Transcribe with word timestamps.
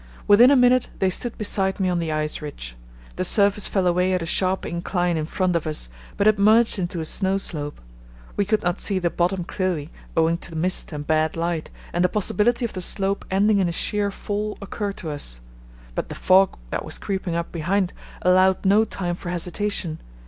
Within 0.27 0.49
a 0.49 0.55
minute 0.55 0.89
they 0.97 1.11
stood 1.11 1.37
beside 1.37 1.79
me 1.79 1.87
on 1.87 1.99
the 1.99 2.11
ice 2.11 2.41
ridge. 2.41 2.75
The 3.17 3.23
surface 3.23 3.67
fell 3.67 3.85
away 3.85 4.13
at 4.15 4.23
a 4.23 4.25
sharp 4.25 4.65
incline 4.65 5.15
in 5.15 5.27
front 5.27 5.55
of 5.55 5.67
us, 5.67 5.89
but 6.17 6.25
it 6.25 6.39
merged 6.39 6.79
into 6.79 7.01
a 7.01 7.05
snow 7.05 7.37
slope. 7.37 7.79
We 8.35 8.43
could 8.43 8.63
not 8.63 8.81
see 8.81 8.97
the 8.97 9.11
bottom 9.11 9.43
clearly 9.43 9.91
owing 10.17 10.39
to 10.39 10.55
mist 10.55 10.91
and 10.91 11.05
bad 11.05 11.37
light, 11.37 11.69
and 11.93 12.03
the 12.03 12.09
possibility 12.09 12.65
of 12.65 12.73
the 12.73 12.81
slope 12.81 13.25
ending 13.29 13.59
in 13.59 13.69
a 13.69 13.71
sheer 13.71 14.09
fall 14.09 14.57
occurred 14.59 14.97
to 14.97 15.11
us; 15.11 15.39
but 15.93 16.09
the 16.09 16.15
fog 16.15 16.57
that 16.71 16.83
was 16.83 16.97
creeping 16.97 17.35
up 17.35 17.51
behind 17.51 17.93
allowed 18.23 18.65
no 18.65 18.83
time 18.83 19.13
for 19.13 19.29
hesitation. 19.29 19.99